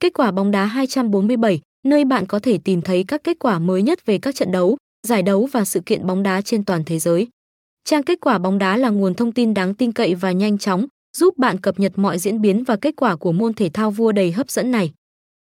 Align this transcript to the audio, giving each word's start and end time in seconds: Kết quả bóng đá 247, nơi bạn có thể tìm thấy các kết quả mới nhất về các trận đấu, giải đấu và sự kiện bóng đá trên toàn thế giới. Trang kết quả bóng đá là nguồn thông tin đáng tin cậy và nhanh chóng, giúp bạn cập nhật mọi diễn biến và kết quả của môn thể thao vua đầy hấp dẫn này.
Kết 0.00 0.14
quả 0.14 0.30
bóng 0.30 0.50
đá 0.50 0.64
247, 0.64 1.60
nơi 1.86 2.04
bạn 2.04 2.26
có 2.26 2.38
thể 2.38 2.58
tìm 2.64 2.82
thấy 2.82 3.04
các 3.08 3.24
kết 3.24 3.38
quả 3.38 3.58
mới 3.58 3.82
nhất 3.82 4.06
về 4.06 4.18
các 4.18 4.34
trận 4.34 4.52
đấu, 4.52 4.76
giải 5.06 5.22
đấu 5.22 5.48
và 5.52 5.64
sự 5.64 5.80
kiện 5.80 6.06
bóng 6.06 6.22
đá 6.22 6.40
trên 6.40 6.64
toàn 6.64 6.84
thế 6.84 6.98
giới. 6.98 7.28
Trang 7.84 8.02
kết 8.02 8.18
quả 8.20 8.38
bóng 8.38 8.58
đá 8.58 8.76
là 8.76 8.88
nguồn 8.88 9.14
thông 9.14 9.32
tin 9.32 9.54
đáng 9.54 9.74
tin 9.74 9.92
cậy 9.92 10.14
và 10.14 10.32
nhanh 10.32 10.58
chóng, 10.58 10.86
giúp 11.16 11.38
bạn 11.38 11.60
cập 11.60 11.80
nhật 11.80 11.92
mọi 11.96 12.18
diễn 12.18 12.40
biến 12.40 12.64
và 12.64 12.76
kết 12.76 12.94
quả 12.96 13.16
của 13.16 13.32
môn 13.32 13.54
thể 13.54 13.68
thao 13.68 13.90
vua 13.90 14.12
đầy 14.12 14.32
hấp 14.32 14.50
dẫn 14.50 14.70
này. 14.70 14.92